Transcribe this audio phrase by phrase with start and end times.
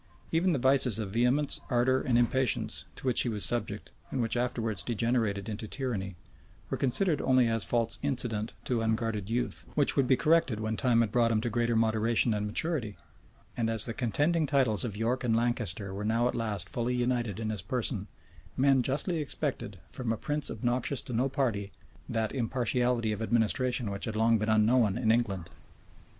[0.31, 4.35] []Even the vices of vehemence, ardor, and impatience, to which he was subject, and which
[4.35, 6.15] afterwards degenerated into tyranny,
[6.71, 11.01] were considered only as faults incident to unguarded youth, which would be corrected when time
[11.01, 12.97] had brought him to greater moderation and maturity.
[13.55, 17.39] And as the contending titles of York and Lancaster were now at last fully united
[17.39, 18.07] in his person,
[18.57, 21.71] men justly expected, from a prince obnoxious to no party,
[22.09, 25.11] that impartiality of administration which had long been unknown in England.
[25.11, 25.11] * T.
[25.11, 25.11] Mori.
[25.11, 25.11] Lucubr.
[25.11, 25.11] p.
[25.13, 25.33] 182.
[25.35, 25.49] Father Paul, lib.
[25.55, 25.59] i.